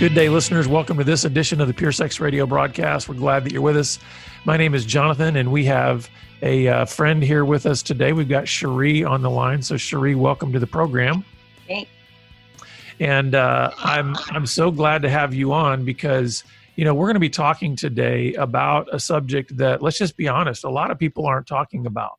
[0.00, 0.66] Good day, listeners.
[0.66, 3.06] Welcome to this edition of the Pure Sex Radio broadcast.
[3.06, 3.98] We're glad that you're with us.
[4.46, 6.08] My name is Jonathan, and we have
[6.40, 8.14] a uh, friend here with us today.
[8.14, 9.60] We've got Cherie on the line.
[9.60, 11.22] So, Cherie, welcome to the program.
[11.68, 11.90] Thanks.
[12.98, 16.44] And uh, I'm I'm so glad to have you on because
[16.76, 20.28] you know we're going to be talking today about a subject that let's just be
[20.28, 22.18] honest, a lot of people aren't talking about,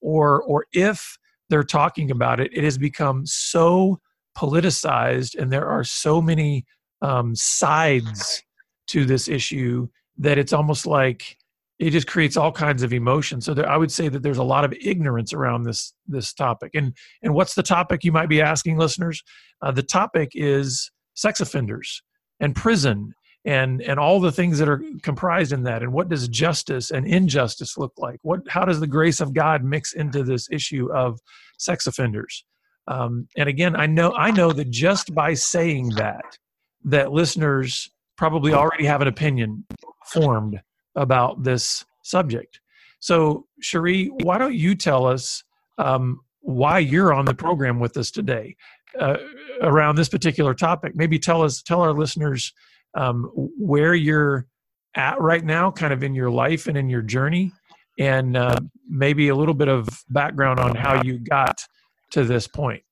[0.00, 1.16] or or if
[1.48, 4.00] they're talking about it, it has become so
[4.36, 6.66] politicized, and there are so many
[7.02, 8.42] um, sides
[8.88, 11.36] to this issue that it's almost like
[11.78, 13.40] it just creates all kinds of emotion.
[13.40, 16.72] So there, I would say that there's a lot of ignorance around this this topic.
[16.74, 19.22] And and what's the topic you might be asking listeners?
[19.62, 22.02] Uh, the topic is sex offenders
[22.38, 23.14] and prison
[23.46, 25.82] and and all the things that are comprised in that.
[25.82, 28.18] And what does justice and injustice look like?
[28.22, 31.18] What how does the grace of God mix into this issue of
[31.58, 32.44] sex offenders?
[32.88, 36.36] Um, and again, I know I know that just by saying that
[36.84, 39.64] that listeners probably already have an opinion
[40.06, 40.60] formed
[40.94, 42.60] about this subject.
[43.00, 45.42] So, Cherie, why don't you tell us
[45.78, 48.56] um, why you're on the program with us today
[48.98, 49.16] uh,
[49.62, 50.94] around this particular topic?
[50.94, 52.52] Maybe tell us, tell our listeners
[52.94, 54.46] um, where you're
[54.94, 57.52] at right now, kind of in your life and in your journey,
[57.98, 58.56] and uh,
[58.88, 61.64] maybe a little bit of background on how you got
[62.10, 62.82] to this point.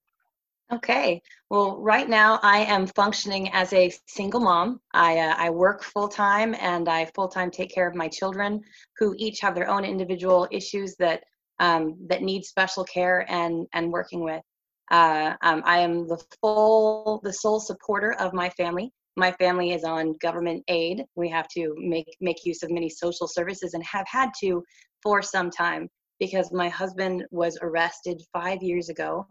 [0.72, 1.22] Okay.
[1.50, 4.80] Well, right now I am functioning as a single mom.
[4.92, 8.60] I, uh, I work full time and I full time take care of my children
[8.98, 11.22] who each have their own individual issues that
[11.58, 14.42] um, that need special care and and working with.
[14.90, 18.92] Uh, um, I am the full the sole supporter of my family.
[19.16, 21.04] My family is on government aid.
[21.16, 24.62] We have to make make use of many social services and have had to
[25.02, 25.88] for some time
[26.20, 29.26] because my husband was arrested five years ago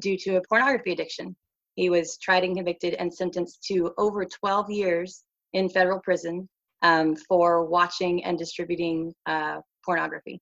[0.00, 1.34] due to a pornography addiction.
[1.74, 6.48] He was tried and convicted and sentenced to over 12 years in federal prison
[6.82, 10.40] um, for watching and distributing uh, pornography.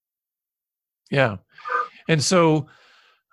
[1.10, 1.36] Yeah.
[2.08, 2.66] And so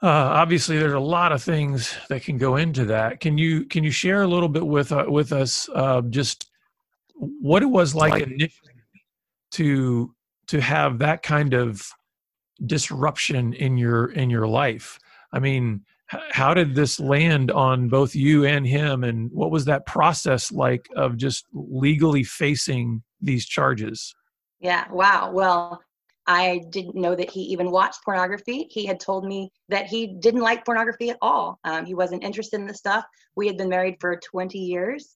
[0.03, 3.19] uh, obviously there's a lot of things that can go into that.
[3.19, 6.49] Can you can you share a little bit with uh, with us uh, just
[7.15, 8.73] what it was like initially
[9.51, 10.13] to
[10.47, 11.89] to have that kind of
[12.65, 14.99] disruption in your in your life?
[15.31, 19.03] I mean, how did this land on both you and him?
[19.03, 24.15] And what was that process like of just legally facing these charges?
[24.59, 25.31] Yeah wow.
[25.31, 25.81] Well
[26.29, 28.67] i didn't know that he even watched pornography.
[28.69, 31.57] He had told me that he didn't like pornography at all.
[31.63, 33.05] Um, he wasn't interested in the stuff.
[33.37, 35.15] We had been married for 20 years.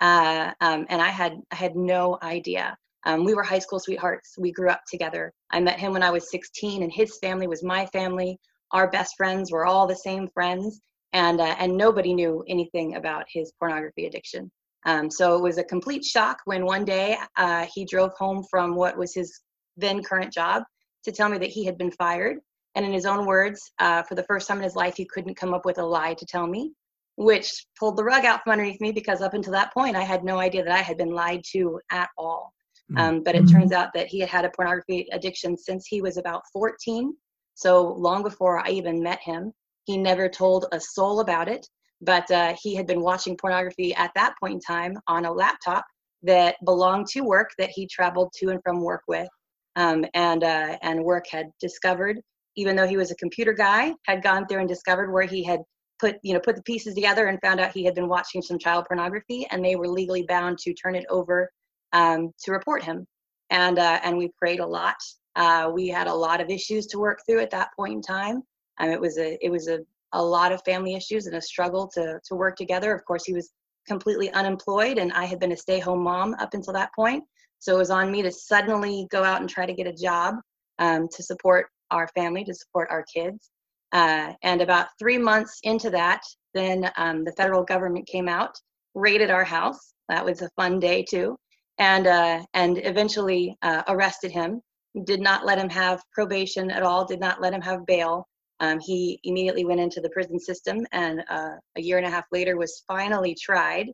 [0.00, 2.76] Uh, um, and i had i had no idea.
[3.04, 4.36] Um, we were high school sweethearts.
[4.38, 5.32] We grew up together.
[5.50, 8.38] I met him when i was 16 and his family was my family
[8.72, 10.80] our best friends were all the same friends,
[11.12, 14.50] and uh, and nobody knew anything about his pornography addiction.
[14.86, 18.74] Um, so it was a complete shock when one day uh, he drove home from
[18.74, 19.40] what was his
[19.76, 20.62] then current job
[21.04, 22.38] to tell me that he had been fired.
[22.74, 25.34] And in his own words, uh, for the first time in his life, he couldn't
[25.34, 26.72] come up with a lie to tell me,
[27.16, 30.22] which pulled the rug out from underneath me because up until that point, I had
[30.22, 32.52] no idea that I had been lied to at all.
[32.92, 33.00] Mm.
[33.00, 36.16] Um, but it turns out that he had had a pornography addiction since he was
[36.16, 37.14] about 14
[37.58, 39.52] so long before I even met him,
[39.84, 41.66] he never told a soul about it.
[42.00, 45.84] But uh, he had been watching pornography at that point in time on a laptop
[46.22, 49.26] that belonged to work that he traveled to and from work with.
[49.74, 52.20] Um, and uh, and work had discovered,
[52.54, 55.58] even though he was a computer guy, had gone through and discovered where he had
[55.98, 58.60] put you know put the pieces together and found out he had been watching some
[58.60, 61.50] child pornography, and they were legally bound to turn it over
[61.92, 63.04] um, to report him.
[63.50, 64.96] And uh, and we prayed a lot
[65.38, 68.42] uh, we had a lot of issues to work through at that point in time.
[68.80, 69.78] Um, it was a it was a,
[70.12, 72.92] a lot of family issues and a struggle to to work together.
[72.92, 73.52] Of course, he was
[73.86, 77.24] completely unemployed, and I had been a stay home mom up until that point.
[77.60, 80.34] So it was on me to suddenly go out and try to get a job
[80.78, 83.50] um, to support our family, to support our kids.
[83.92, 86.20] Uh, and about three months into that,
[86.52, 88.54] then um, the federal government came out,
[88.94, 89.94] raided our house.
[90.08, 91.36] That was a fun day too,
[91.78, 94.62] and uh, and eventually uh, arrested him
[95.04, 98.26] did not let him have probation at all, did not let him have bail.
[98.60, 102.24] Um, he immediately went into the prison system and uh, a year and a half
[102.32, 103.86] later was finally tried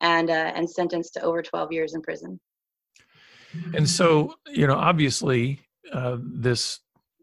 [0.00, 2.38] and, uh, and sentenced to over 12 years in prison.
[3.74, 5.60] And so, you know, obviously,
[5.92, 6.80] uh, this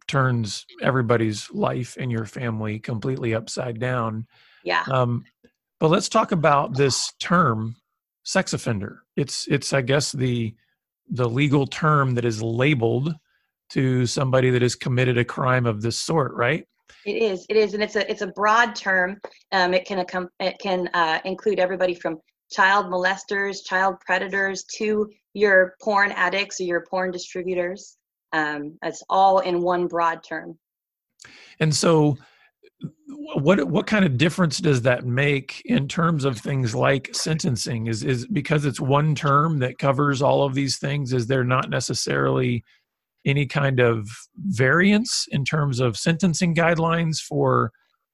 [0.08, 4.28] turns everybody's life and your family completely upside down.
[4.64, 4.84] Yeah.
[4.92, 5.24] Um,
[5.80, 7.76] but let's talk about this term,
[8.24, 9.04] sex offender.
[9.16, 10.54] It's it's I guess the
[11.12, 13.14] the legal term that is labeled
[13.70, 16.66] to somebody that has committed a crime of this sort, right?
[17.06, 17.46] It is.
[17.50, 19.20] It is, and it's a it's a broad term.
[19.52, 20.06] Um, it can
[20.40, 22.20] it can uh, include everybody from
[22.52, 27.98] child molesters, child predators, to your porn addicts or your porn distributors.
[28.34, 30.58] Um, it's all in one broad term.
[31.60, 32.18] And so,
[33.36, 37.88] what what kind of difference does that make in terms of things like sentencing?
[37.88, 41.14] Is is because it's one term that covers all of these things?
[41.14, 42.64] Is there not necessarily
[43.26, 47.72] any kind of variance in terms of sentencing guidelines for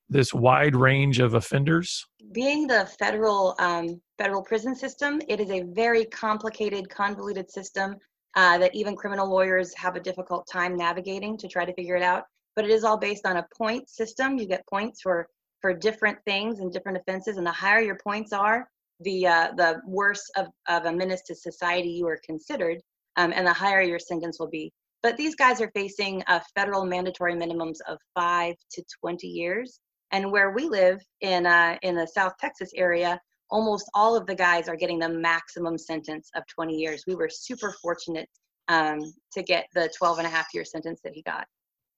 [0.09, 2.05] this wide range of offenders?
[2.33, 7.95] Being the federal um, federal prison system, it is a very complicated, convoluted system
[8.35, 12.03] uh, that even criminal lawyers have a difficult time navigating to try to figure it
[12.03, 12.25] out.
[12.57, 14.37] But it is all based on a point system.
[14.37, 15.29] You get points for
[15.61, 18.67] for different things and different offenses, and the higher your points are,
[18.99, 22.81] the uh, the worse of, of a menace to society you are considered,
[23.15, 24.73] um, and the higher your sentence will be.
[25.03, 29.79] But these guys are facing a federal mandatory minimums of five to 20 years.
[30.11, 33.19] And where we live in uh, in the South Texas area,
[33.49, 37.03] almost all of the guys are getting the maximum sentence of 20 years.
[37.07, 38.29] We were super fortunate
[38.67, 38.99] um,
[39.33, 41.45] to get the 12 and a half year sentence that he got.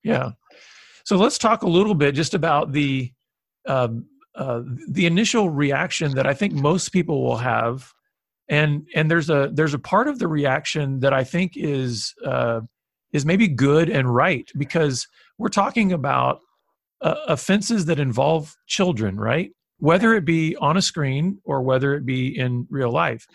[0.03, 0.31] Yeah.
[1.03, 3.11] So let's talk a little bit just about the
[3.65, 3.89] uh,
[4.35, 7.93] uh, the initial reaction that I think most people will have,
[8.47, 12.61] and and there's a there's a part of the reaction that I think is uh,
[13.11, 15.07] is maybe good and right because
[15.37, 16.41] we're talking about
[17.01, 19.51] uh, offenses that involve children, right?
[19.79, 23.25] Whether it be on a screen or whether it be in real life,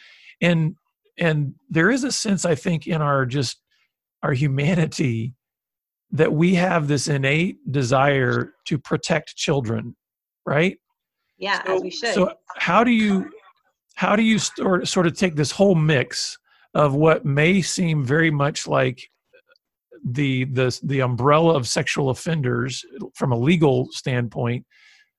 [0.40, 0.76] and
[1.18, 3.60] and there is a sense I think in our just
[4.22, 5.34] our humanity
[6.14, 9.96] that we have this innate desire to protect children,
[10.46, 10.78] right?
[11.38, 12.14] Yeah, so, as we should.
[12.14, 13.30] So how do you
[13.96, 16.38] how do you sort sort of take this whole mix
[16.72, 19.10] of what may seem very much like
[20.04, 22.84] the the the umbrella of sexual offenders
[23.14, 24.64] from a legal standpoint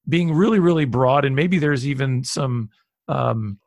[0.07, 2.69] being really really broad and maybe there's even some
[3.07, 3.57] um,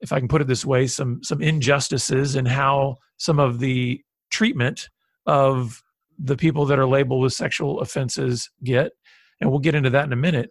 [0.00, 3.98] if i can put it this way some some injustices in how some of the
[4.30, 4.90] treatment
[5.26, 5.82] of
[6.18, 8.92] the people that are labeled with sexual offenses get
[9.40, 10.50] and we'll get into that in a minute.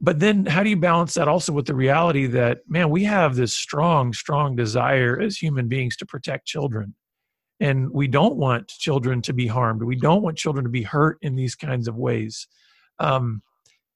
[0.00, 3.34] But then how do you balance that also with the reality that man we have
[3.34, 6.94] this strong strong desire as human beings to protect children.
[7.58, 9.82] And we don't want children to be harmed.
[9.82, 12.46] We don't want children to be hurt in these kinds of ways.
[12.98, 13.42] Um,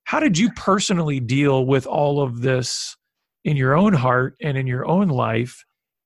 [0.04, 2.96] how did you personally deal with all of this
[3.44, 5.62] in your own heart and in your own life?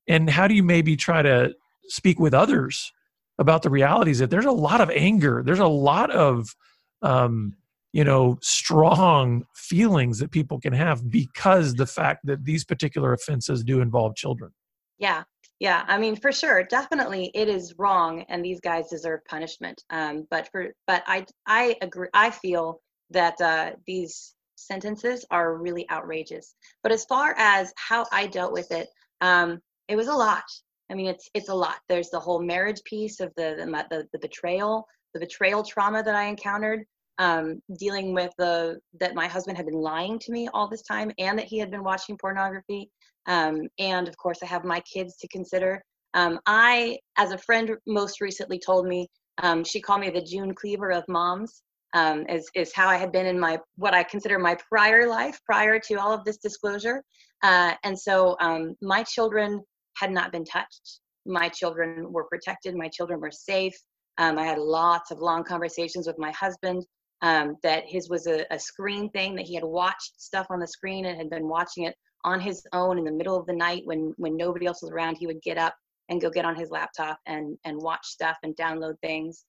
[0.08, 1.54] And how do you maybe try to
[1.88, 2.92] speak with others
[3.38, 5.42] about the realities that there's a lot of anger.
[5.44, 6.54] There's a lot of
[7.02, 7.54] um,
[7.94, 13.62] you know strong feelings that people can have because the fact that these particular offenses
[13.62, 14.50] do involve children.
[14.98, 15.22] Yeah.
[15.60, 15.84] Yeah.
[15.86, 19.82] I mean for sure definitely it is wrong and these guys deserve punishment.
[19.90, 22.80] Um, but for but i i agree i feel
[23.10, 26.56] that uh, these sentences are really outrageous.
[26.82, 28.88] But as far as how i dealt with it
[29.20, 30.44] um, it was a lot
[30.90, 34.08] i mean it's it's a lot there's the whole marriage piece of the the, the,
[34.12, 36.84] the betrayal the betrayal trauma that i encountered
[37.18, 41.12] um, dealing with the that my husband had been lying to me all this time
[41.18, 42.90] and that he had been watching pornography
[43.26, 45.82] um, and of course, I have my kids to consider.
[46.14, 49.08] Um, I, as a friend most recently told me,
[49.42, 51.62] um, she called me the June Cleaver of moms.
[51.94, 55.38] Um, is is how I had been in my what I consider my prior life
[55.46, 57.04] prior to all of this disclosure,
[57.44, 59.62] uh, and so um, my children
[59.96, 61.00] had not been touched.
[61.26, 62.74] My children were protected.
[62.74, 63.74] My children were safe.
[64.18, 66.84] Um, I had lots of long conversations with my husband
[67.22, 70.66] um, that his was a, a, screen thing that he had watched stuff on the
[70.66, 73.82] screen and had been watching it on his own in the middle of the night
[73.86, 75.74] when when nobody else was around he would get up
[76.08, 79.44] and go get on his laptop and and watch stuff and download things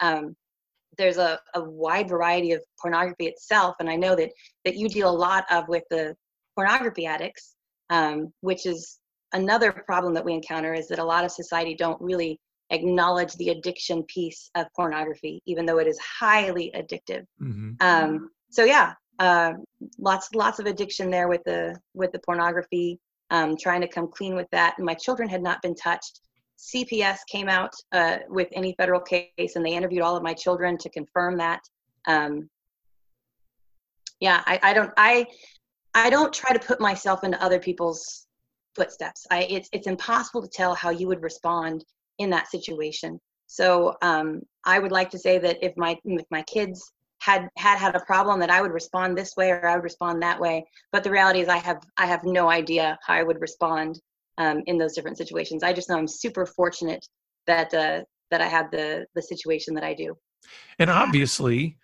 [0.00, 0.36] um,
[0.98, 4.30] there's a, a wide variety of pornography itself and i know that
[4.64, 6.14] that you deal a lot of with the
[6.54, 7.54] pornography addicts
[7.90, 8.98] um, which is
[9.32, 12.38] another problem that we encounter is that a lot of society don't really
[12.70, 17.24] acknowledge the addiction piece of pornography even though it is highly addictive.
[17.40, 17.72] Mm-hmm.
[17.80, 19.52] um, so yeah uh,
[19.98, 22.98] lots lots of addiction there with the with the pornography.
[23.30, 24.78] Um, trying to come clean with that.
[24.78, 26.20] My children had not been touched.
[26.58, 30.76] Cps came out uh, with any federal case and they interviewed all of my children
[30.78, 31.60] to confirm that.
[32.06, 32.50] Um,
[34.22, 35.26] yeah I, I don't i
[35.94, 38.26] i don't try to put myself into other people's
[38.74, 41.84] footsteps i it's it's impossible to tell how you would respond
[42.18, 46.42] in that situation so um, i would like to say that if my if my
[46.42, 49.84] kids had had had a problem that I would respond this way or I would
[49.84, 50.64] respond that way.
[50.90, 54.00] But the reality is I have I have no idea how I would respond
[54.38, 55.62] um, in those different situations.
[55.62, 57.06] I just know I'm super fortunate
[57.46, 58.00] that uh,
[58.32, 60.16] that I have the the situation that I do.
[60.80, 61.76] And obviously,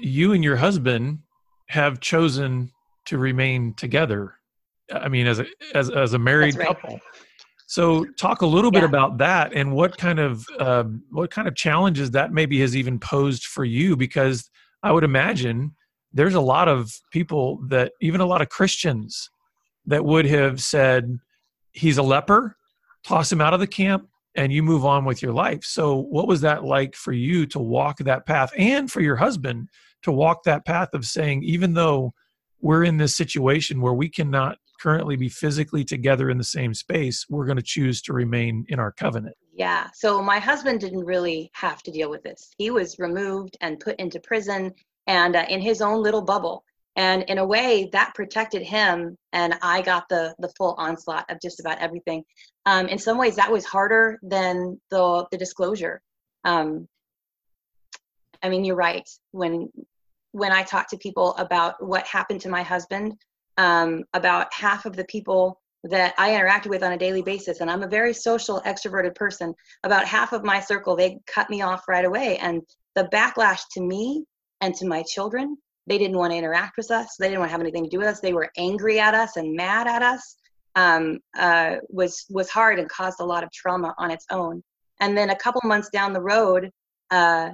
[0.00, 1.18] you and your husband
[1.66, 2.72] have chosen
[3.04, 4.37] to remain together
[4.92, 6.68] I mean, as a as as a married right.
[6.68, 7.00] couple.
[7.66, 8.80] So, talk a little yeah.
[8.80, 12.76] bit about that and what kind of uh, what kind of challenges that maybe has
[12.76, 14.48] even posed for you, because
[14.82, 15.74] I would imagine
[16.12, 19.30] there's a lot of people that even a lot of Christians
[19.86, 21.18] that would have said
[21.72, 22.56] he's a leper,
[23.04, 25.64] toss him out of the camp, and you move on with your life.
[25.64, 29.68] So, what was that like for you to walk that path, and for your husband
[30.02, 32.14] to walk that path of saying, even though
[32.60, 37.26] we're in this situation where we cannot currently be physically together in the same space,
[37.28, 39.36] we're going to choose to remain in our covenant.
[39.52, 39.88] Yeah.
[39.94, 42.50] So my husband didn't really have to deal with this.
[42.58, 44.72] He was removed and put into prison
[45.06, 46.64] and uh, in his own little bubble.
[46.96, 51.38] And in a way, that protected him, and I got the the full onslaught of
[51.40, 52.24] just about everything.
[52.66, 56.02] Um, in some ways, that was harder than the the disclosure.
[56.44, 56.88] Um,
[58.42, 59.08] I mean, you're right.
[59.30, 59.70] When
[60.32, 63.16] when I talk to people about what happened to my husband,
[63.58, 67.70] um, about half of the people that I interacted with on a daily basis, and
[67.70, 69.54] I'm a very social, extroverted person.
[69.84, 72.38] About half of my circle, they cut me off right away.
[72.38, 72.62] And
[72.94, 74.24] the backlash to me
[74.60, 77.16] and to my children, they didn't want to interact with us.
[77.18, 78.20] They didn't want to have anything to do with us.
[78.20, 80.36] They were angry at us and mad at us.
[80.74, 84.62] Um, uh, was was hard and caused a lot of trauma on its own.
[85.00, 86.70] And then a couple months down the road,
[87.10, 87.50] uh,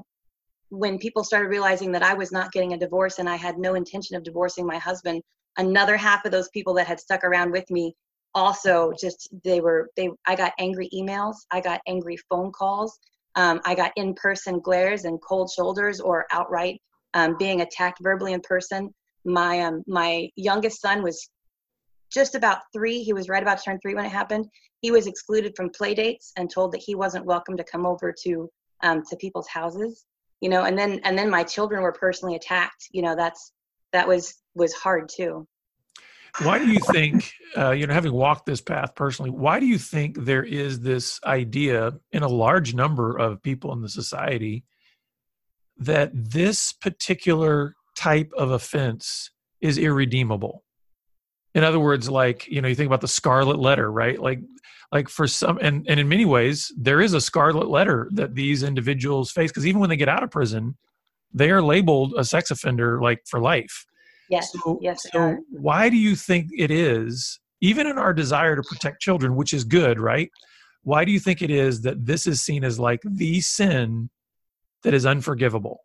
[0.70, 3.74] when people started realizing that I was not getting a divorce and I had no
[3.74, 5.22] intention of divorcing my husband,
[5.56, 7.94] another half of those people that had stuck around with me
[8.34, 12.98] also just they were they i got angry emails i got angry phone calls
[13.36, 16.80] um, i got in-person glares and cold shoulders or outright
[17.14, 18.92] um, being attacked verbally in person.
[19.24, 21.30] My um, my youngest son was
[22.12, 24.46] just about three he was right about to turn three when it happened.
[24.82, 28.14] He was excluded from play dates and told that he wasn't welcome to come over
[28.24, 28.50] to
[28.82, 30.04] um, to people's houses
[30.40, 33.52] you know and then and then my children were personally attacked you know that's
[33.92, 35.46] that was was hard too.
[36.42, 39.78] Why do you think, uh, you know, having walked this path personally, why do you
[39.78, 44.64] think there is this idea in a large number of people in the society
[45.76, 49.30] that this particular type of offense
[49.60, 50.64] is irredeemable?
[51.54, 54.20] In other words, like, you know, you think about the scarlet letter, right?
[54.20, 54.40] Like,
[54.90, 58.64] like for some, and, and in many ways, there is a scarlet letter that these
[58.64, 60.76] individuals face because even when they get out of prison,
[61.32, 63.86] they are labeled a sex offender like for life.
[64.28, 64.52] Yes.
[64.52, 65.06] So, yes.
[65.12, 69.52] So why do you think it is, even in our desire to protect children, which
[69.52, 70.30] is good, right?
[70.82, 74.10] Why do you think it is that this is seen as like the sin
[74.82, 75.80] that is unforgivable?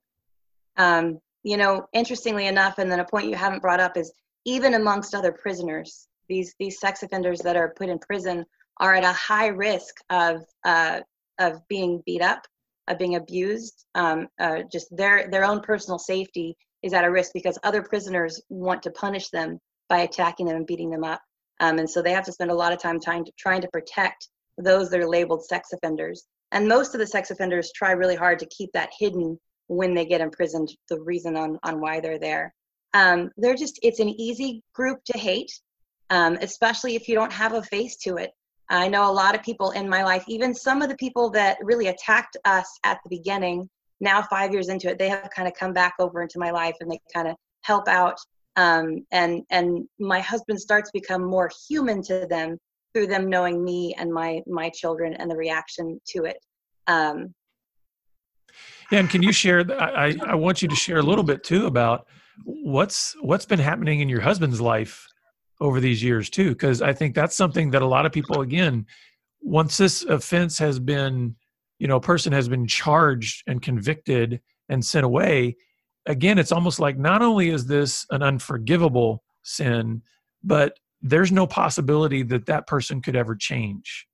[0.77, 4.12] Um, you know, interestingly enough, and then a point you haven't brought up is
[4.46, 8.46] even amongst other prisoners, these these sex offenders that are put in prison
[8.77, 11.00] are at a high risk of uh,
[11.39, 12.46] of being beat up
[12.89, 17.32] of being abused, um, uh, just their their own personal safety is at a risk
[17.34, 21.22] because other prisoners want to punish them by attacking them and beating them up,
[21.60, 23.68] um, and so they have to spend a lot of time trying to trying to
[23.70, 26.26] protect those that are labeled sex offenders.
[26.52, 30.06] And most of the sex offenders try really hard to keep that hidden when they
[30.06, 30.70] get imprisoned.
[30.90, 32.54] The reason on on why they're there.
[32.94, 35.52] Um, they're just it's an easy group to hate,
[36.10, 38.32] um, especially if you don't have a face to it.
[38.70, 41.58] I know a lot of people in my life, even some of the people that
[41.62, 43.68] really attacked us at the beginning,
[44.00, 46.75] now five years into it, they have kind of come back over into my life
[46.79, 48.18] and they kind of help out.
[48.56, 52.58] Um, and and my husband starts to become more human to them
[52.94, 56.38] through them knowing me and my my children and the reaction to it.
[56.88, 57.34] Um,
[58.91, 59.63] yeah, and can you share?
[59.79, 62.08] I I want you to share a little bit too about
[62.44, 65.08] what's what's been happening in your husband's life
[65.62, 68.86] over these years too because i think that's something that a lot of people again
[69.41, 71.36] once this offense has been
[71.80, 75.56] you know a person has been charged and convicted and sent away
[76.06, 80.02] again it's almost like not only is this an unforgivable sin
[80.44, 84.08] but there's no possibility that that person could ever change.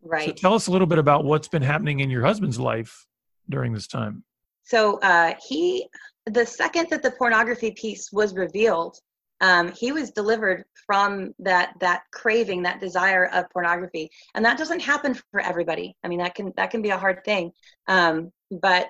[0.00, 0.28] Right.
[0.28, 3.06] so tell us a little bit about what's been happening in your husband's life
[3.50, 4.22] during this time.
[4.62, 5.88] So uh, he
[6.26, 8.98] the second that the pornography piece was revealed
[9.40, 14.10] um, he was delivered from that that craving that desire of pornography.
[14.34, 15.96] And that doesn't happen for everybody.
[16.02, 17.52] I mean that can that can be a hard thing.
[17.86, 18.88] Um, but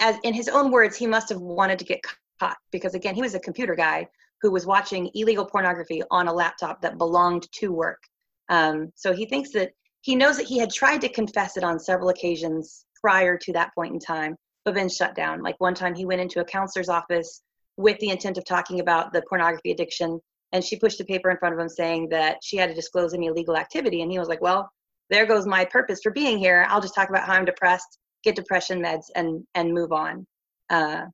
[0.00, 2.00] as in his own words he must have wanted to get
[2.38, 4.06] caught because again he was a computer guy
[4.40, 8.02] who was watching illegal pornography on a laptop that belonged to work.
[8.48, 11.80] Um, so he thinks that he knows that he had tried to confess it on
[11.80, 15.42] several occasions prior to that point in time but been shut down.
[15.42, 17.42] Like one time he went into a counselor's office
[17.78, 20.20] with the intent of talking about the pornography addiction.
[20.52, 23.14] And she pushed a paper in front of him saying that she had to disclose
[23.14, 24.02] any illegal activity.
[24.02, 24.68] And he was like, well,
[25.10, 26.66] there goes my purpose for being here.
[26.68, 30.26] I'll just talk about how I'm depressed, get depression meds, and and move on.
[30.68, 31.06] Uh,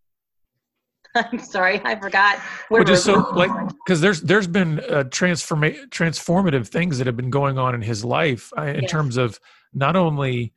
[1.14, 2.40] I'm sorry, I forgot.
[2.70, 3.50] Well, just so like
[3.84, 8.04] because there's there's been uh, transforma- transformative things that have been going on in his
[8.04, 9.38] life uh, in terms of
[9.72, 10.52] not only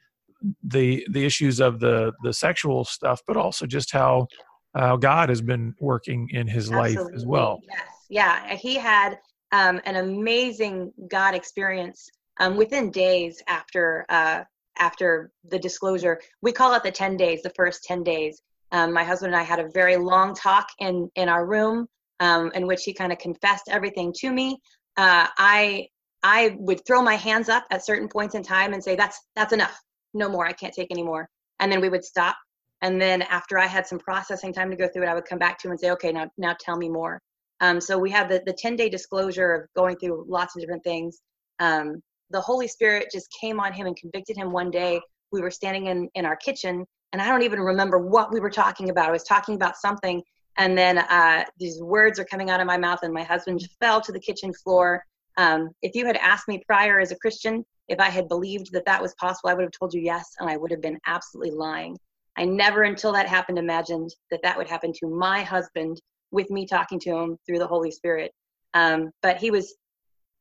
[0.63, 4.27] the the issues of the the sexual stuff, but also just how
[4.75, 7.03] how God has been working in his Absolutely.
[7.03, 7.59] life as well.
[7.67, 9.19] Yes, yeah, he had
[9.51, 12.09] um, an amazing God experience
[12.39, 14.43] um, within days after uh,
[14.77, 16.19] after the disclosure.
[16.41, 18.41] We call it the ten days, the first ten days.
[18.71, 21.87] Um, my husband and I had a very long talk in in our room
[22.19, 24.59] um, in which he kind of confessed everything to me.
[24.97, 25.87] Uh, I
[26.21, 29.53] I would throw my hands up at certain points in time and say, "That's that's
[29.53, 29.79] enough
[30.13, 31.29] no more, I can't take anymore.
[31.59, 32.37] And then we would stop.
[32.81, 35.39] And then after I had some processing time to go through it, I would come
[35.39, 37.21] back to him and say, okay, now, now tell me more.
[37.61, 40.83] Um, so we have the, the 10 day disclosure of going through lots of different
[40.83, 41.19] things.
[41.59, 45.01] Um, the Holy Spirit just came on him and convicted him one day.
[45.31, 48.49] We were standing in, in our kitchen, and I don't even remember what we were
[48.49, 49.09] talking about.
[49.09, 50.23] I was talking about something,
[50.57, 53.99] and then uh, these words are coming out of my mouth, and my husband fell
[54.01, 55.03] to the kitchen floor.
[55.37, 58.85] Um, if you had asked me prior as a Christian if I had believed that
[58.85, 61.51] that was possible, I would have told you yes, and I would have been absolutely
[61.51, 61.97] lying.
[62.39, 66.65] I never, until that happened, imagined that that would happen to my husband with me
[66.65, 68.31] talking to him through the Holy Spirit.
[68.73, 69.75] Um, but he was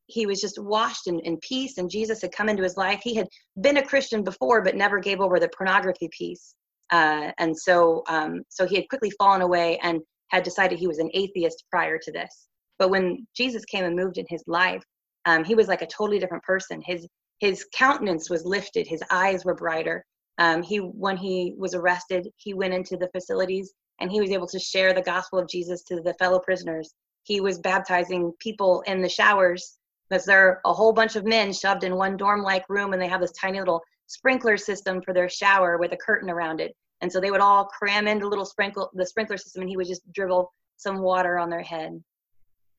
[0.05, 2.99] he was just washed in, in peace, and Jesus had come into his life.
[3.03, 3.27] He had
[3.61, 6.55] been a Christian before, but never gave over the pornography piece.
[6.89, 10.97] Uh, and so, um, so he had quickly fallen away and had decided he was
[10.97, 12.47] an atheist prior to this.
[12.79, 14.81] But when Jesus came and moved in his life,
[15.25, 16.81] um, he was like a totally different person.
[16.83, 17.07] His
[17.39, 20.03] his countenance was lifted his eyes were brighter
[20.39, 24.47] um, he when he was arrested he went into the facilities and he was able
[24.47, 26.93] to share the gospel of jesus to the fellow prisoners.
[27.23, 29.77] He was baptizing people in the showers
[30.09, 33.01] because there are a whole bunch of men shoved in one dorm like room and
[33.01, 36.75] they have this tiny little sprinkler system for their shower with a curtain around it.
[37.01, 39.87] And so they would all cram into little sprinkle the sprinkler system and he would
[39.87, 42.01] just dribble some water on their head.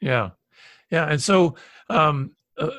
[0.01, 0.31] Yeah.
[0.91, 1.07] Yeah.
[1.07, 1.55] And so
[1.89, 2.71] um, uh,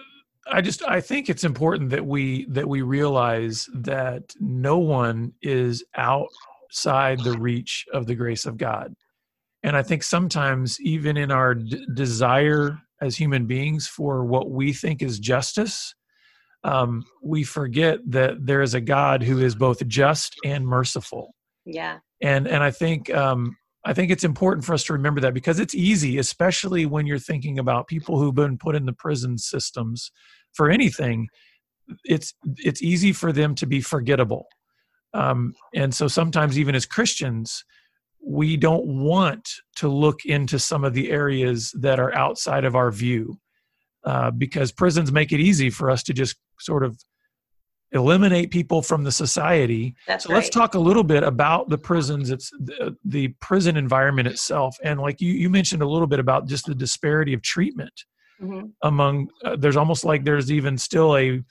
[0.47, 5.84] I just I think it's important that we that we realize that no one is
[5.95, 8.93] outside the reach of the grace of God.
[9.63, 14.73] And I think sometimes even in our d- desire as human beings for what we
[14.73, 15.93] think is justice,
[16.63, 21.36] um, we forget that there is a God who is both just and merciful.
[21.65, 21.99] Yeah.
[22.21, 25.60] And and I think um, I think it's important for us to remember that because
[25.60, 30.12] it's easy, especially when you're thinking about people who've been put in the prison systems
[30.54, 31.28] for anything.
[32.06, 34.48] It's it's easy for them to be forgettable,
[35.13, 37.65] um, and so sometimes even as Christians,
[38.24, 42.91] we don't want to look into some of the areas that are outside of our
[42.91, 43.39] view,
[44.06, 46.98] uh, because prisons make it easy for us to just sort of
[47.93, 49.95] eliminate people from the society.
[50.08, 50.38] That's so right.
[50.38, 52.30] let's talk a little bit about the prisons.
[52.32, 56.47] It's the, the prison environment itself, and like you, you mentioned a little bit about
[56.47, 57.93] just the disparity of treatment
[58.41, 58.67] mm-hmm.
[58.84, 59.30] among.
[59.43, 61.41] Uh, there's almost like there's even still a,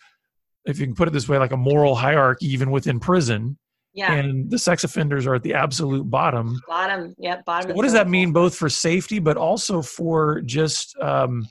[0.64, 3.58] if you can put it this way, like a moral hierarchy even within prison.
[3.92, 4.12] Yeah.
[4.12, 6.60] And the sex offenders are at the absolute bottom.
[6.68, 7.72] Bottom, yeah, bottom.
[7.72, 11.48] So what does that mean, both for safety, but also for just um,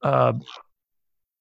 [0.00, 0.34] uh,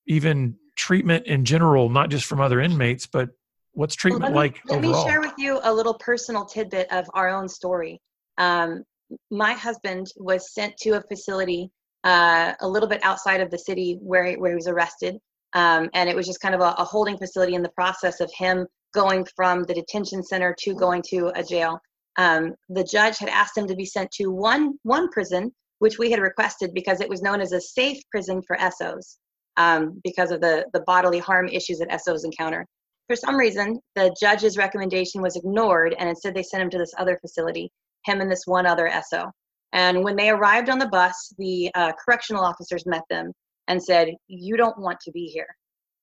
[0.08, 3.30] even treatment in general, not just from other inmates, but
[3.74, 5.06] what's treatment well, let me, like let overall?
[5.06, 8.02] me share with you a little personal tidbit of our own story.
[8.39, 8.84] Um,
[9.30, 11.70] my husband was sent to a facility
[12.04, 15.20] uh, a little bit outside of the city where he, where he was arrested,
[15.54, 18.32] um, and it was just kind of a, a, holding facility in the process of
[18.36, 21.80] him going from the detention center to going to a jail.
[22.17, 26.10] Um, the judge had asked him to be sent to one one prison, which we
[26.10, 29.20] had requested because it was known as a safe prison for SOs
[29.58, 32.66] um, because of the, the bodily harm issues that SOs encounter.
[33.08, 36.94] For some reason, the judge's recommendation was ignored, and instead they sent him to this
[36.98, 37.72] other facility,
[38.06, 39.30] him and this one other SO.
[39.74, 43.32] And when they arrived on the bus, the uh, correctional officers met them
[43.68, 45.48] and said, You don't want to be here.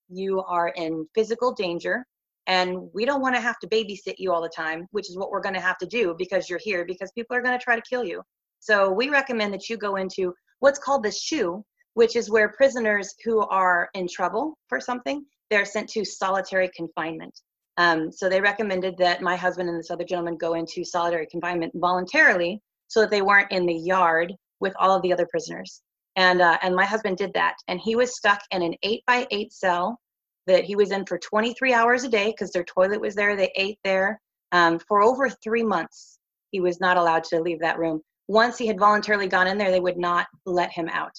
[0.09, 2.05] You are in physical danger,
[2.47, 5.31] and we don't want to have to babysit you all the time, which is what
[5.31, 7.77] we're going to have to do because you're here, because people are going to try
[7.77, 8.23] to kill you.
[8.61, 11.63] So we recommend that you go into what's called the SHU,
[11.94, 17.40] which is where prisoners who are in trouble for something they're sent to solitary confinement.
[17.77, 21.72] Um, so they recommended that my husband and this other gentleman go into solitary confinement
[21.77, 25.81] voluntarily so that they weren't in the yard with all of the other prisoners.
[26.16, 29.27] And uh, and my husband did that, and he was stuck in an eight by
[29.31, 30.01] eight cell
[30.48, 33.37] that he was in for 23 hours a day because their toilet was there.
[33.37, 34.20] They ate there
[34.51, 36.18] um, for over three months.
[36.51, 38.01] He was not allowed to leave that room.
[38.27, 41.16] Once he had voluntarily gone in there, they would not let him out.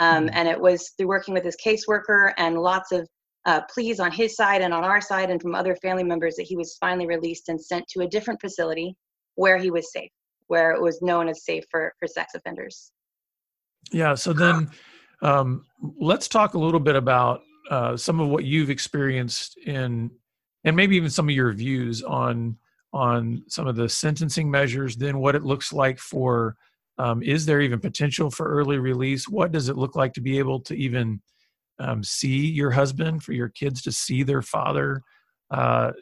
[0.00, 0.36] Um, mm-hmm.
[0.36, 3.08] and it was through working with his caseworker and lots of
[3.46, 6.44] uh, pleas on his side and on our side and from other family members that
[6.44, 8.94] he was finally released and sent to a different facility
[9.36, 10.10] where he was safe.
[10.48, 12.90] where it was known as safe for, for sex offenders.
[13.92, 14.14] Yeah.
[14.14, 14.70] So then
[15.22, 15.64] um,
[15.98, 20.10] let's talk a little bit about uh, some of what you've experienced in,
[20.64, 22.56] and maybe even some of your views on
[22.92, 24.96] on some of the sentencing measures.
[24.96, 26.56] Then what it looks like for
[26.98, 29.28] um, is there even potential for early release?
[29.28, 31.20] What does it look like to be able to even
[31.78, 35.02] um, see your husband, for your kids to see their father?
[35.50, 35.92] Uh,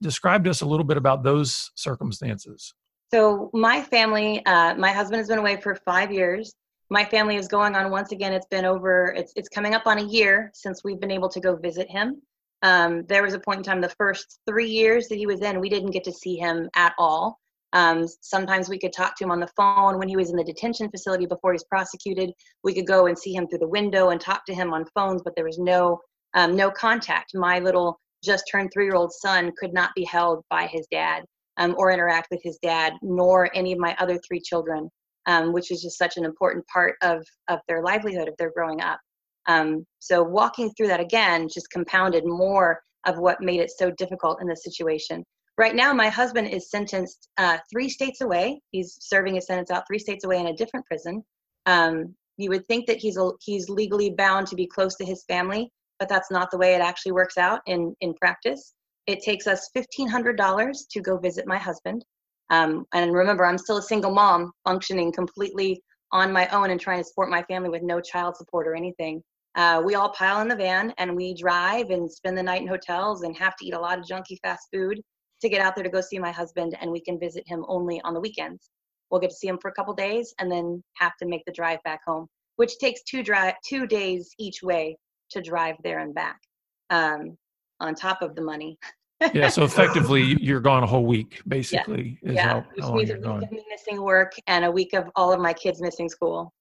[0.00, 2.74] describe to us a little bit about those circumstances.
[3.12, 6.54] So, my family, uh, my husband has been away for five years.
[6.88, 8.32] My family is going on once again.
[8.32, 9.14] It's been over.
[9.16, 12.22] It's it's coming up on a year since we've been able to go visit him.
[12.62, 15.60] Um, there was a point in time, the first three years that he was in,
[15.60, 17.38] we didn't get to see him at all.
[17.72, 20.44] Um, sometimes we could talk to him on the phone when he was in the
[20.44, 22.32] detention facility before he's prosecuted.
[22.62, 25.22] We could go and see him through the window and talk to him on phones,
[25.22, 26.00] but there was no
[26.34, 27.32] um, no contact.
[27.34, 31.24] My little just turned three year old son could not be held by his dad
[31.58, 34.90] um, or interact with his dad, nor any of my other three children,
[35.26, 38.80] um, which is just such an important part of of their livelihood if they're growing
[38.80, 39.00] up.
[39.48, 44.40] Um, so walking through that again just compounded more of what made it so difficult
[44.40, 45.24] in this situation.
[45.58, 48.60] Right now, my husband is sentenced uh, three states away.
[48.72, 51.24] He's serving his sentence out three states away in a different prison.
[51.64, 55.72] Um, you would think that he's he's legally bound to be close to his family,
[55.98, 58.74] but that's not the way it actually works out in in practice.
[59.06, 62.04] It takes us fifteen hundred dollars to go visit my husband.
[62.50, 66.98] Um, and remember, I'm still a single mom, functioning completely on my own and trying
[66.98, 69.22] to support my family with no child support or anything.
[69.54, 72.68] Uh, we all pile in the van and we drive and spend the night in
[72.68, 75.00] hotels and have to eat a lot of junky fast food
[75.40, 78.00] to get out there to go see my husband and we can visit him only
[78.04, 78.70] on the weekends
[79.10, 81.52] we'll get to see him for a couple days and then have to make the
[81.52, 84.96] drive back home which takes two drive two days each way
[85.30, 86.38] to drive there and back
[86.90, 87.36] um,
[87.80, 88.78] on top of the money
[89.32, 92.48] yeah so effectively you're gone a whole week basically yeah, yeah.
[92.48, 95.32] How, which how means a week of me missing work and a week of all
[95.32, 96.52] of my kids missing school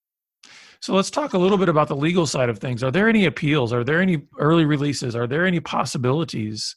[0.81, 2.83] so let's talk a little bit about the legal side of things.
[2.83, 3.73] Are there any appeals?
[3.73, 5.15] Are there any early releases?
[5.15, 6.75] Are there any possibilities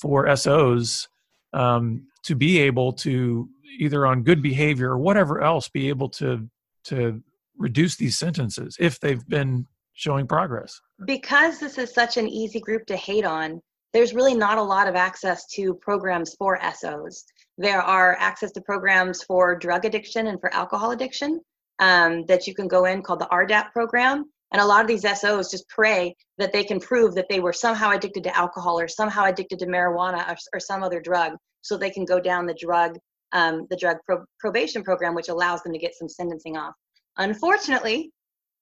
[0.00, 1.08] for SOs
[1.52, 6.48] um, to be able to either on good behavior or whatever else be able to
[6.84, 7.22] to
[7.56, 10.80] reduce these sentences if they've been showing progress.
[11.04, 13.60] Because this is such an easy group to hate on
[13.92, 17.24] there's really not a lot of access to programs for sos
[17.56, 21.40] there are access to programs for drug addiction and for alcohol addiction
[21.80, 25.02] um, that you can go in called the rdap program and a lot of these
[25.18, 28.88] sos just pray that they can prove that they were somehow addicted to alcohol or
[28.88, 32.58] somehow addicted to marijuana or, or some other drug so they can go down the
[32.60, 32.96] drug
[33.32, 36.74] um, the drug pro- probation program which allows them to get some sentencing off.
[37.18, 38.10] Unfortunately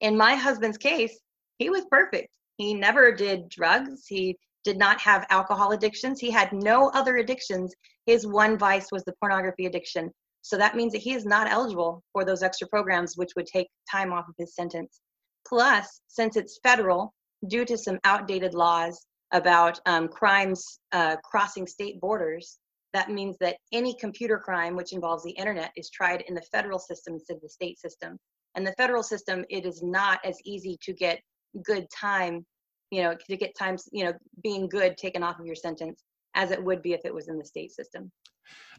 [0.00, 1.18] in my husband's case
[1.58, 2.28] he was perfect.
[2.58, 4.06] He never did drugs.
[4.06, 6.20] He did not have alcohol addictions.
[6.20, 7.72] He had no other addictions.
[8.06, 10.10] His one vice was the pornography addiction.
[10.42, 13.68] So that means that he is not eligible for those extra programs which would take
[13.90, 15.00] time off of his sentence
[15.48, 17.12] plus since it's federal
[17.48, 22.58] due to some outdated laws about um, crimes uh, crossing state borders
[22.96, 26.78] that means that any computer crime which involves the internet is tried in the federal
[26.78, 28.16] system instead of the state system.
[28.54, 31.20] And the federal system, it is not as easy to get
[31.62, 32.46] good time,
[32.90, 36.04] you know, to get times, you know, being good taken off of your sentence
[36.34, 38.10] as it would be if it was in the state system.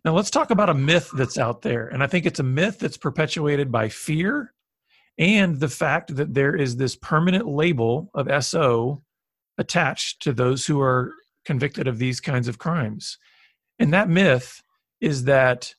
[0.04, 1.88] Now let's talk about a myth that's out there.
[1.88, 4.52] And I think it's a myth that's perpetuated by fear
[5.18, 9.02] and the fact that there is this permanent label of SO
[9.58, 11.14] attached to those who are
[11.46, 13.18] convicted of these kinds of crimes.
[13.80, 14.62] And that myth
[15.02, 15.74] is that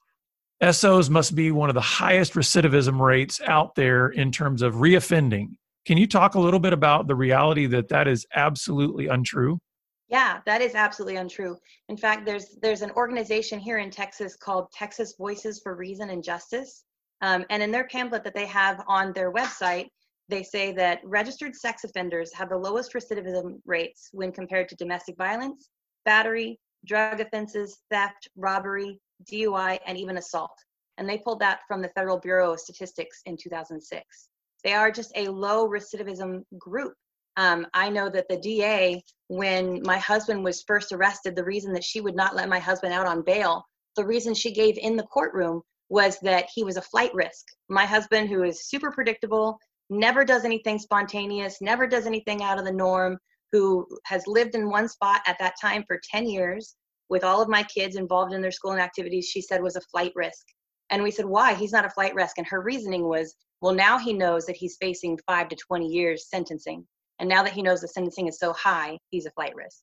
[0.68, 5.50] SOs must be one of the highest recidivism rates out there in terms of reoffending.
[5.86, 9.60] Can you talk a little bit about the reality that that is absolutely untrue?
[10.08, 11.56] Yeah, that is absolutely untrue.
[11.88, 16.24] In fact, there's there's an organization here in Texas called Texas Voices for Reason and
[16.24, 16.84] Justice,
[17.20, 19.88] um, and in their pamphlet that they have on their website,
[20.28, 25.16] they say that registered sex offenders have the lowest recidivism rates when compared to domestic
[25.16, 25.70] violence,
[26.04, 29.00] battery, drug offenses, theft, robbery,
[29.30, 30.52] DUI, and even assault.
[30.98, 34.28] And they pulled that from the Federal Bureau of Statistics in 2006.
[34.64, 36.94] They are just a low recidivism group.
[37.36, 41.84] Um, I know that the DA, when my husband was first arrested, the reason that
[41.84, 43.64] she would not let my husband out on bail,
[43.96, 47.44] the reason she gave in the courtroom was that he was a flight risk.
[47.68, 49.58] My husband, who is super predictable,
[49.90, 53.18] never does anything spontaneous, never does anything out of the norm,
[53.52, 56.76] who has lived in one spot at that time for 10 years
[57.08, 59.80] with all of my kids involved in their school and activities, she said was a
[59.80, 60.44] flight risk.
[60.90, 61.54] And we said, why?
[61.54, 62.38] He's not a flight risk.
[62.38, 66.28] And her reasoning was, well, now he knows that he's facing five to 20 years
[66.28, 66.86] sentencing.
[67.18, 69.78] And now that he knows the sentencing is so high, he's a flight risk.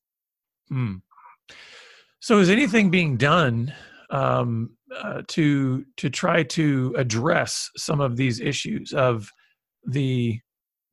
[0.68, 0.94] Hmm.
[2.20, 3.74] So is anything being done
[4.10, 9.30] um, uh, to to try to address some of these issues of
[9.86, 10.40] the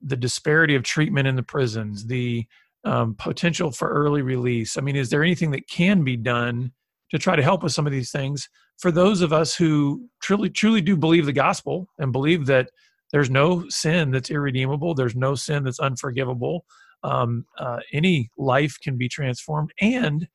[0.01, 2.45] the disparity of treatment in the prisons, the
[2.83, 4.77] um, potential for early release.
[4.77, 6.73] I mean, is there anything that can be done
[7.11, 8.49] to try to help with some of these things
[8.79, 12.69] for those of us who truly truly do believe the gospel and believe that
[13.11, 16.65] there's no sin that's irredeemable, there's no sin that's unforgivable.
[17.03, 20.27] Um, uh, any life can be transformed, and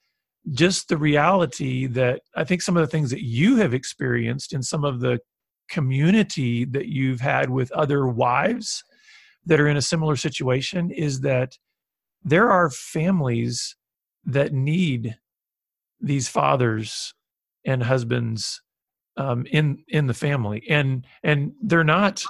[0.53, 4.62] just the reality that I think some of the things that you have experienced in
[4.62, 5.20] some of the
[5.68, 8.83] community that you've had with other wives
[9.46, 11.59] that are in a similar situation is that
[12.22, 13.77] there are families
[14.24, 15.16] that need
[16.01, 17.14] these fathers
[17.64, 18.62] and husbands
[19.16, 20.62] um, in in the family.
[20.68, 22.22] And and they're not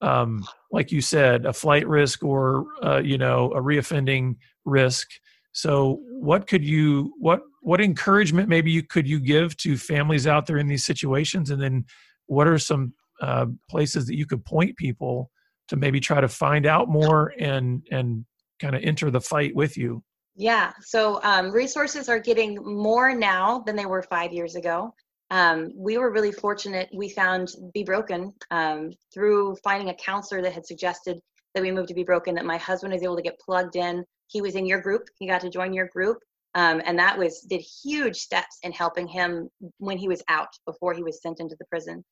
[0.00, 5.08] um, like you said a flight risk or uh, you know a reoffending risk.
[5.52, 10.46] So what could you what what encouragement maybe you could you give to families out
[10.46, 11.48] there in these situations?
[11.48, 11.86] And then
[12.26, 15.30] what are some uh, places that you could point people
[15.68, 18.26] to maybe try to find out more and and
[18.60, 20.04] kind of enter the fight with you?
[20.36, 24.94] Yeah so um, resources are getting more now than they were five years ago.
[25.30, 30.52] Um, we were really fortunate we found be broken um, through finding a counselor that
[30.52, 31.18] had suggested
[31.54, 34.04] that we moved to be broken that my husband was able to get plugged in.
[34.26, 36.18] He was in your group he got to join your group
[36.54, 40.94] um, and that was did huge steps in helping him when he was out before
[40.94, 42.04] he was sent into the prison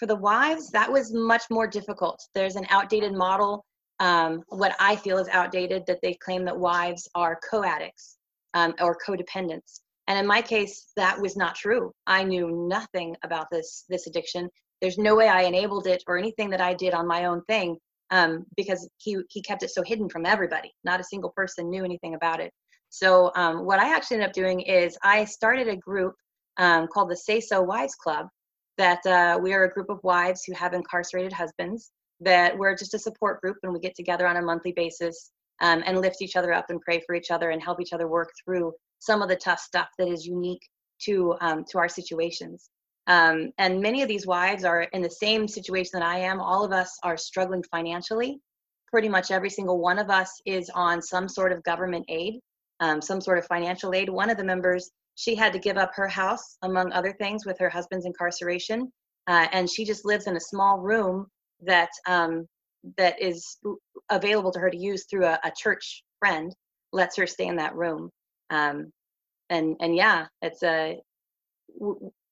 [0.00, 2.18] for the wives, that was much more difficult.
[2.34, 3.66] There's an outdated model,
[4.00, 8.16] um, what I feel is outdated, that they claim that wives are co addicts
[8.54, 9.80] um, or codependents.
[10.08, 11.92] And in my case, that was not true.
[12.06, 14.48] I knew nothing about this this addiction.
[14.80, 17.76] There's no way I enabled it or anything that I did on my own thing
[18.10, 20.72] um, because he he kept it so hidden from everybody.
[20.82, 22.52] Not a single person knew anything about it.
[22.90, 26.14] So um, what I actually ended up doing is I started a group
[26.58, 28.26] um, called the Say So Wives Club,
[28.78, 32.94] that uh, we are a group of wives who have incarcerated husbands, that we're just
[32.94, 36.36] a support group and we get together on a monthly basis um, and lift each
[36.36, 39.28] other up and pray for each other and help each other work through some of
[39.28, 40.62] the tough stuff that is unique
[41.02, 42.70] to um, to our situations.
[43.06, 46.40] Um, and many of these wives are in the same situation that I am.
[46.40, 48.40] All of us are struggling financially.
[48.88, 52.40] Pretty much every single one of us is on some sort of government aid,
[52.80, 54.08] um, some sort of financial aid.
[54.08, 57.58] One of the members she had to give up her house, among other things, with
[57.58, 58.90] her husband's incarceration.
[59.26, 61.26] Uh, and she just lives in a small room
[61.62, 62.46] that um,
[62.96, 63.58] that is
[64.10, 66.54] available to her to use through a, a church friend.
[66.92, 68.10] Lets her stay in that room.
[68.50, 68.90] Um,
[69.48, 70.98] and and yeah, it's a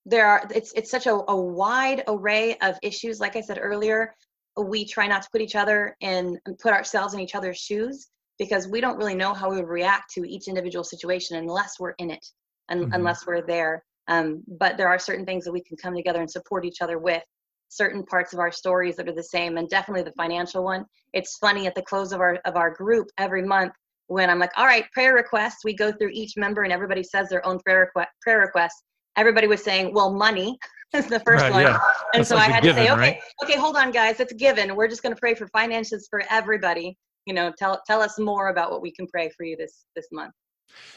[0.06, 3.20] there are it's it's such a, a wide array of issues.
[3.20, 4.14] Like I said earlier,
[4.56, 8.68] we try not to put each other in put ourselves in each other's shoes because
[8.68, 12.10] we don't really know how we would react to each individual situation unless we're in
[12.10, 12.24] it
[12.68, 12.92] un- mm-hmm.
[12.92, 13.84] unless we're there.
[14.08, 16.98] Um, but there are certain things that we can come together and support each other
[16.98, 17.22] with
[17.68, 21.36] certain parts of our stories that are the same and definitely the financial one it's
[21.36, 23.72] funny at the close of our of our group every month
[24.06, 27.28] when i'm like all right prayer requests we go through each member and everybody says
[27.28, 28.74] their own prayer request prayer request
[29.16, 30.58] everybody was saying well money
[30.94, 31.78] is the first right, one yeah.
[32.14, 33.20] and That's so like i had given, to say okay right?
[33.44, 36.96] okay hold on guys it's given we're just going to pray for finances for everybody
[37.28, 40.08] you know tell tell us more about what we can pray for you this this
[40.10, 40.34] month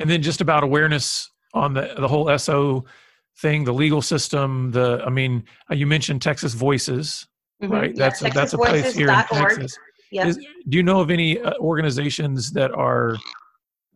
[0.00, 2.84] And then just about awareness on the the whole SO
[3.38, 4.70] thing, the legal system.
[4.70, 7.26] The I mean, uh, you mentioned Texas Voices,
[7.62, 7.72] mm-hmm.
[7.72, 7.96] right?
[7.96, 9.76] That's a, that's a place here in Texas.
[10.12, 10.26] Yep.
[10.26, 10.36] Is,
[10.68, 13.16] do you know of any uh, organizations that are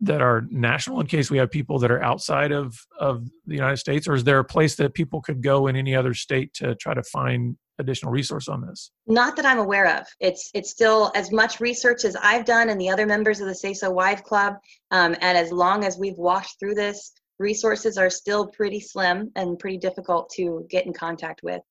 [0.01, 3.77] that are national in case we have people that are outside of of the United
[3.77, 6.75] States, or is there a place that people could go in any other state to
[6.75, 8.91] try to find additional resource on this?
[9.07, 10.05] Not that I'm aware of.
[10.19, 13.55] It's it's still as much research as I've done and the other members of the
[13.55, 14.55] Say So Wife Club,
[14.91, 19.59] um, and as long as we've walked through this, resources are still pretty slim and
[19.59, 21.61] pretty difficult to get in contact with.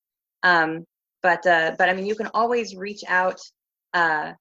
[0.43, 0.85] Um,
[1.25, 3.39] but uh, but I mean, you can always reach out
[3.95, 4.33] uh,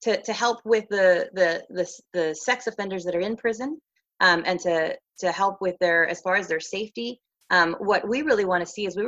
[0.00, 3.78] to to help with the, the the the sex offenders that are in prison,
[4.20, 7.20] um, and to to help with their as far as their safety.
[7.50, 9.04] Um, what we really want to see is we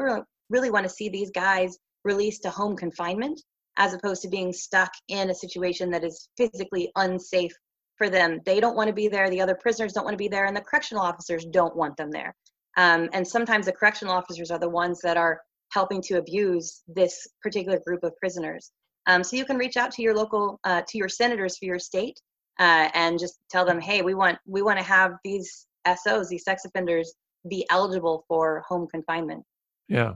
[0.50, 3.40] really want to see these guys released to home confinement
[3.78, 7.54] as opposed to being stuck in a situation that is physically unsafe
[7.96, 8.40] for them.
[8.44, 9.30] They don't want to be there.
[9.30, 12.10] The other prisoners don't want to be there, and the correctional officers don't want them
[12.10, 12.34] there.
[12.76, 15.40] Um, and sometimes the correctional officers are the ones that are
[15.76, 18.72] helping to abuse this particular group of prisoners.
[19.06, 21.78] Um, so you can reach out to your local, uh, to your senators for your
[21.78, 22.18] state,
[22.58, 26.44] uh, and just tell them, hey, we want we want to have these SOs, these
[26.44, 27.12] sex offenders,
[27.50, 29.44] be eligible for home confinement.
[29.86, 30.14] Yeah.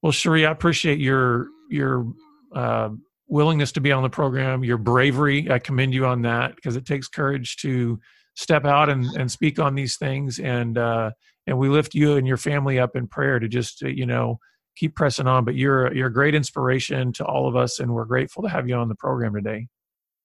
[0.00, 2.06] Well, Sheree, I appreciate your your
[2.54, 2.88] uh,
[3.28, 5.50] willingness to be on the program, your bravery.
[5.50, 8.00] I commend you on that because it takes courage to
[8.34, 10.38] step out and, and speak on these things.
[10.38, 11.10] And uh,
[11.46, 14.38] and we lift you and your family up in prayer to just uh, you know
[14.76, 15.44] keep pressing on.
[15.44, 18.68] But you're you're a great inspiration to all of us, and we're grateful to have
[18.68, 19.66] you on the program today.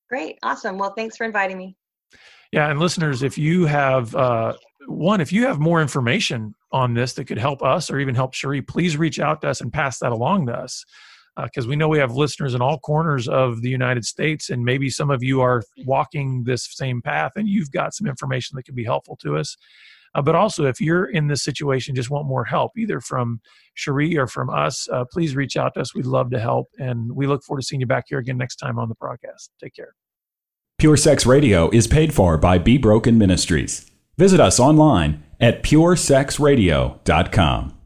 [0.09, 0.77] Great, awesome.
[0.77, 1.75] Well, thanks for inviting me.
[2.51, 4.53] Yeah, and listeners, if you have uh,
[4.87, 8.33] one, if you have more information on this that could help us or even help
[8.33, 10.83] Cherie, please reach out to us and pass that along to us
[11.43, 14.65] because uh, we know we have listeners in all corners of the United States, and
[14.65, 18.63] maybe some of you are walking this same path and you've got some information that
[18.63, 19.55] could be helpful to us.
[20.13, 23.39] Uh, but also, if you're in this situation, just want more help, either from
[23.75, 25.95] Cherie or from us, uh, please reach out to us.
[25.95, 26.67] We'd love to help.
[26.79, 29.51] And we look forward to seeing you back here again next time on the broadcast.
[29.61, 29.95] Take care.
[30.77, 33.89] Pure Sex Radio is paid for by Be Broken Ministries.
[34.17, 37.80] Visit us online at puresexradio.com.